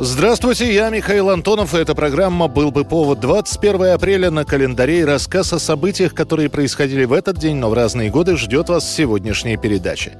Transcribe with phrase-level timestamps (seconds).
[0.00, 3.18] Здравствуйте, я Михаил Антонов, и эта программа «Был бы повод».
[3.18, 7.74] 21 апреля на календаре и рассказ о событиях, которые происходили в этот день, но в
[7.74, 10.12] разные годы, ждет вас сегодняшняя передача.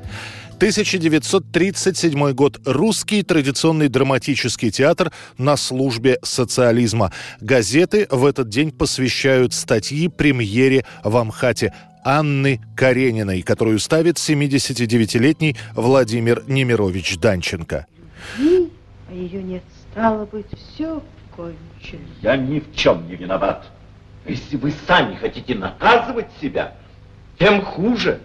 [0.57, 2.61] 1937 год.
[2.65, 7.13] Русский традиционный драматический театр на службе социализма.
[7.41, 11.73] Газеты в этот день посвящают статьи премьере в Амхате.
[12.05, 17.87] Анны Карениной, которую ставит 79-летний Владимир Немирович Данченко.
[19.09, 19.63] А ее нет,
[19.99, 21.03] стало быть, все
[21.35, 22.01] кончено.
[22.23, 23.67] Я ни в чем не виноват.
[24.27, 26.75] Если вы сами хотите наказывать себя,
[27.39, 28.21] тем хуже.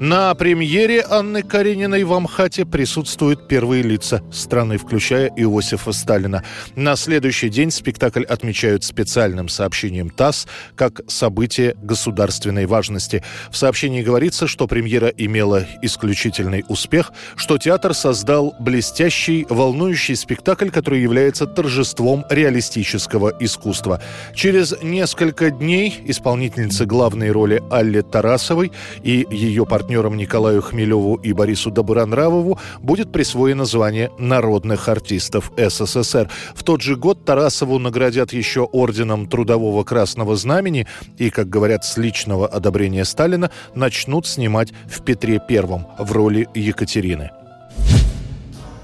[0.00, 6.44] На премьере Анны Карениной в Амхате присутствуют первые лица страны, включая Иосифа Сталина.
[6.76, 10.46] На следующий день спектакль отмечают специальным сообщением ТАСС
[10.76, 13.24] как событие государственной важности.
[13.50, 21.02] В сообщении говорится, что премьера имела исключительный успех, что театр создал блестящий, волнующий спектакль, который
[21.02, 24.00] является торжеством реалистического искусства.
[24.32, 28.70] Через несколько дней исполнительницы главной роли Алле Тарасовой
[29.02, 36.28] и ее партнер партнерам Николаю Хмелеву и Борису Добронравову будет присвоено звание народных артистов СССР.
[36.54, 40.86] В тот же год Тарасову наградят еще орденом Трудового Красного Знамени
[41.16, 47.30] и, как говорят, с личного одобрения Сталина начнут снимать в Петре Первом в роли Екатерины.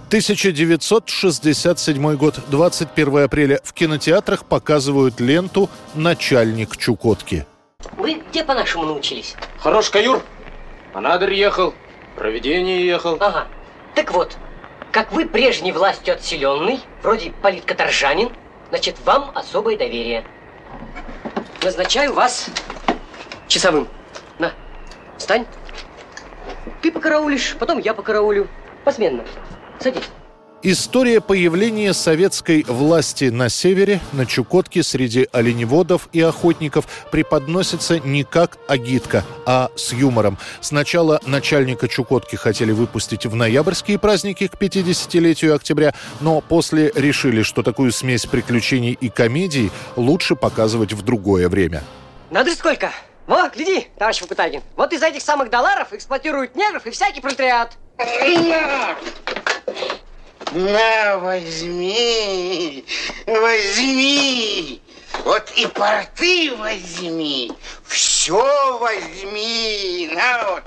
[0.08, 3.60] 1967 год, 21 апреля.
[3.62, 7.44] В кинотеатрах показывают ленту «Начальник Чукотки».
[7.98, 9.34] Вы где по-нашему научились?
[9.58, 10.22] Хорош каюр.
[10.94, 11.74] Анадырь ехал,
[12.14, 13.16] проведение ехал.
[13.18, 13.48] Ага.
[13.96, 14.36] Так вот,
[14.92, 18.30] как вы прежней властью отселенный, вроде политкоторжанин,
[18.70, 20.24] значит, вам особое доверие.
[21.64, 22.46] Назначаю вас
[23.48, 23.88] часовым.
[24.38, 24.52] На,
[25.18, 25.46] встань.
[26.80, 28.46] Ты покараулишь, потом я покараулю.
[28.84, 29.24] Посменно.
[29.80, 30.08] Садись.
[30.66, 38.56] История появления советской власти на севере, на Чукотке, среди оленеводов и охотников преподносится не как
[38.66, 40.38] агитка, а с юмором.
[40.62, 45.92] Сначала начальника Чукотки хотели выпустить в ноябрьские праздники к 50-летию октября,
[46.22, 51.84] но после решили, что такую смесь приключений и комедий лучше показывать в другое время.
[52.30, 52.90] Надо сколько?
[53.26, 54.62] Во, гляди, товарищ Факутагин.
[54.76, 57.76] Вот из этих самых долларов эксплуатируют негров и всякий пролетариат.
[60.54, 62.84] На, возьми,
[63.26, 64.80] возьми.
[65.24, 67.50] Вот и порты возьми,
[67.84, 70.10] все возьми.
[70.14, 70.62] На вот.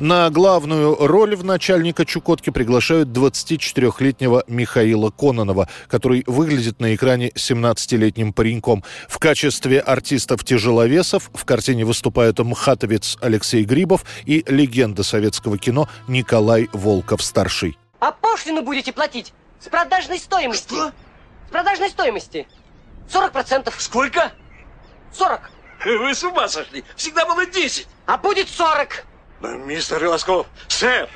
[0.00, 8.32] На главную роль в начальника Чукотки приглашают 24-летнего Михаила Кононова, который выглядит на экране 17-летним
[8.32, 8.82] пареньком.
[9.08, 17.76] В качестве артистов-тяжеловесов в картине выступают мхатовец Алексей Грибов и легенда советского кино Николай Волков-старший.
[18.02, 20.74] А пошлину будете платить с продажной стоимости.
[20.74, 20.92] Что?
[21.46, 22.48] С продажной стоимости.
[23.08, 23.72] 40%.
[23.78, 24.32] Сколько?
[25.12, 25.50] 40.
[25.84, 26.82] Вы с ума сошли.
[26.96, 27.86] Всегда было 10.
[28.06, 29.04] А будет 40.
[29.38, 31.08] Но, мистер Илосков, сэр,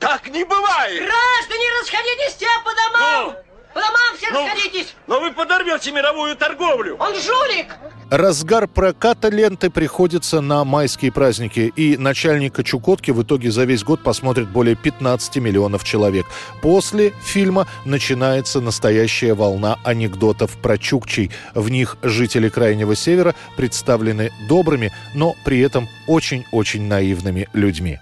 [0.00, 1.04] так не бывает.
[1.04, 3.26] Граждане, расходитесь все по домам.
[3.26, 3.47] Ну?
[3.78, 4.94] По домам все Ну, расходитесь.
[5.06, 6.96] Но вы подорвете мировую торговлю.
[6.98, 7.66] Он жулик.
[8.10, 14.02] Разгар проката ленты приходится на майские праздники, и начальника Чукотки в итоге за весь год
[14.02, 16.26] посмотрит более 15 миллионов человек.
[16.60, 21.30] После фильма начинается настоящая волна анекдотов про Чукчей.
[21.54, 28.00] В них жители Крайнего Севера представлены добрыми, но при этом очень-очень наивными людьми.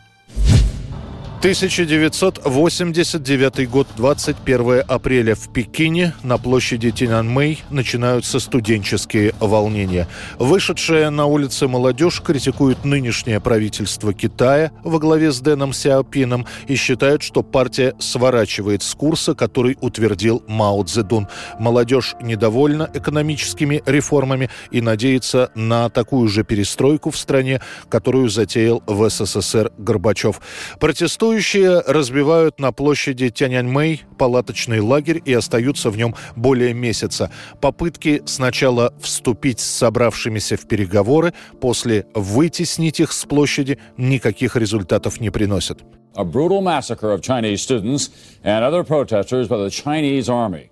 [1.47, 10.09] 1989 год, 21 апреля в Пекине на площади Тяньаньмэй начинаются студенческие волнения.
[10.41, 17.23] Вышедшая на улицы молодежь критикует нынешнее правительство Китая во главе с Дэном Сяопином и считают,
[17.23, 21.29] что партия сворачивает с курса, который утвердил Мао Цзэдун.
[21.61, 29.09] Молодежь недовольна экономическими реформами и надеется на такую же перестройку в стране, которую затеял в
[29.09, 30.41] СССР Горбачев.
[30.81, 37.31] Протестуют Протестующие разбивают на площади Тяньаньмэй палаточный лагерь и остаются в нем более месяца.
[37.61, 45.29] Попытки сначала вступить с собравшимися в переговоры, после вытеснить их с площади никаких результатов не
[45.29, 45.81] приносят.
[46.15, 48.09] a brutal massacre of Chinese students
[48.43, 50.71] and other protesters by the Chinese army.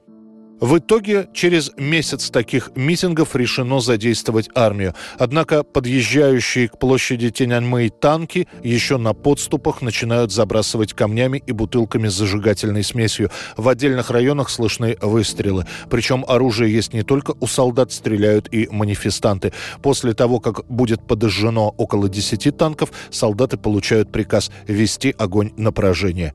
[0.60, 4.94] В итоге через месяц таких митингов решено задействовать армию.
[5.18, 12.14] Однако подъезжающие к площади Тяньаньмэй танки еще на подступах начинают забрасывать камнями и бутылками с
[12.14, 13.30] зажигательной смесью.
[13.56, 15.66] В отдельных районах слышны выстрелы.
[15.90, 19.52] Причем оружие есть не только у солдат, стреляют и манифестанты.
[19.82, 26.32] После того, как будет подожжено около 10 танков, солдаты получают приказ вести огонь на поражение.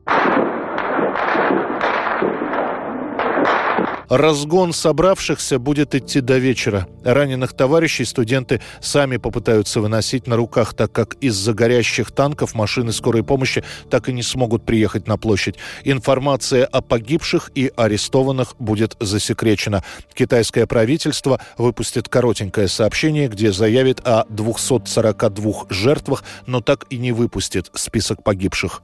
[4.10, 6.88] Разгон собравшихся будет идти до вечера.
[7.04, 13.22] Раненых товарищей студенты сами попытаются выносить на руках, так как из-за горящих танков машины скорой
[13.22, 15.54] помощи так и не смогут приехать на площадь.
[15.84, 19.84] Информация о погибших и арестованных будет засекречена.
[20.12, 27.70] Китайское правительство выпустит коротенькое сообщение, где заявит о 242 жертвах, но так и не выпустит
[27.74, 28.82] список погибших.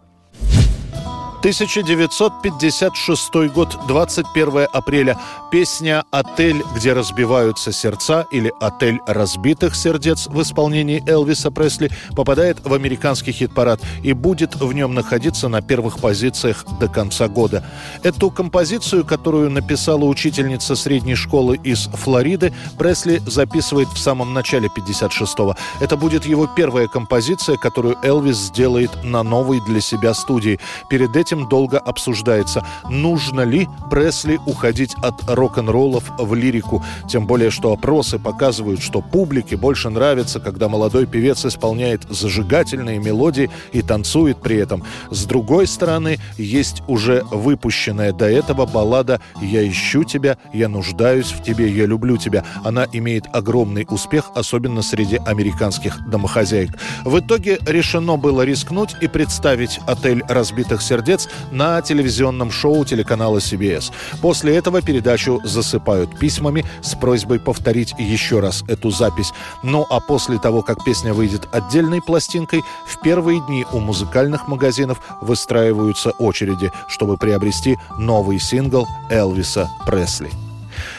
[1.38, 5.18] 1956 год, 21 апреля.
[5.52, 12.74] Песня «Отель, где разбиваются сердца» или «Отель разбитых сердец» в исполнении Элвиса Пресли попадает в
[12.74, 17.62] американский хит-парад и будет в нем находиться на первых позициях до конца года.
[18.02, 25.54] Эту композицию, которую написала учительница средней школы из Флориды, Пресли записывает в самом начале 56-го.
[25.80, 30.58] Это будет его первая композиция, которую Элвис сделает на новой для себя студии.
[30.88, 36.84] Перед этим этим долго обсуждается, нужно ли Пресли уходить от рок-н-роллов в лирику.
[37.08, 43.50] Тем более, что опросы показывают, что публике больше нравится, когда молодой певец исполняет зажигательные мелодии
[43.72, 44.84] и танцует при этом.
[45.10, 51.42] С другой стороны, есть уже выпущенная до этого баллада «Я ищу тебя, я нуждаюсь в
[51.42, 52.44] тебе, я люблю тебя».
[52.64, 56.70] Она имеет огромный успех, особенно среди американских домохозяек.
[57.04, 61.15] В итоге решено было рискнуть и представить «Отель разбитых сердец»
[61.50, 63.92] на телевизионном шоу телеканала CBS.
[64.20, 69.32] После этого передачу засыпают письмами с просьбой повторить еще раз эту запись.
[69.62, 75.00] Ну а после того, как песня выйдет отдельной пластинкой, в первые дни у музыкальных магазинов
[75.20, 80.45] выстраиваются очереди, чтобы приобрести новый сингл Элвиса Пресли.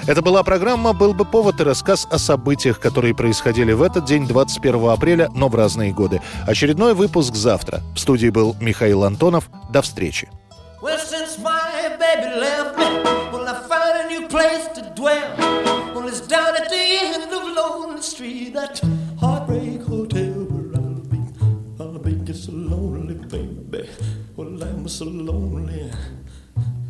[0.06, 4.28] Это была программа «Был бы повод» и рассказ о событиях, которые происходили в этот день,
[4.28, 6.22] 21 апреля, но в разные годы.
[6.46, 7.82] Очередной выпуск завтра.
[7.96, 9.50] В студии был Михаил Антонов.
[9.72, 10.30] До встречи.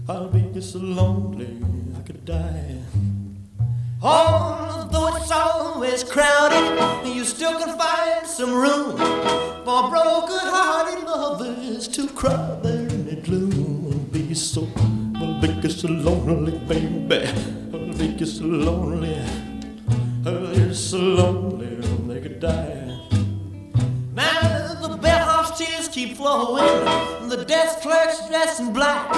[0.09, 0.47] I'll be.
[0.53, 1.76] Just so lonely,
[2.27, 2.75] die.
[4.03, 8.97] Although it's always crowded, you still can find some room
[9.63, 14.09] for broken-hearted lovers to cry there in the gloom.
[14.11, 14.67] Be so,
[15.15, 17.29] I'll be so lonely, baby.
[17.73, 19.17] I'll be so lonely.
[20.25, 21.75] I'll be so lonely,
[22.13, 22.99] they could die.
[24.13, 26.87] Now the bellhop's tears keep flowing,
[27.21, 29.09] and the desk clerk's dressed in black.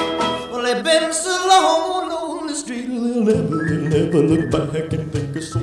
[0.52, 2.19] Well, they've been so long
[2.60, 5.60] street, they'll never, they'll never look back and think it's so,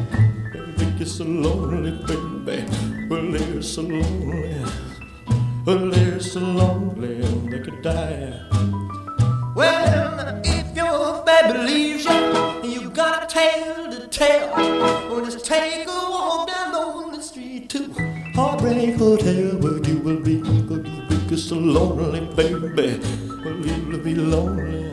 [0.77, 2.65] think it's so lonely, baby.
[3.09, 4.65] Well, they're so lonely,
[5.67, 7.21] well, they're so lonely,
[7.51, 8.41] they could die.
[9.55, 14.51] Well, if your baby leaves you, you got a tale to tell.
[15.11, 17.93] Well, just take a walk down lonely street to
[18.35, 23.01] Heartbreak Hotel, where you will be, where you will be so lonely, baby.
[23.45, 24.93] Well, you'll be lonely.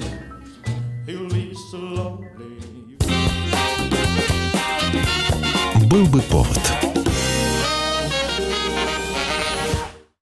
[5.90, 6.93] Был бы повод.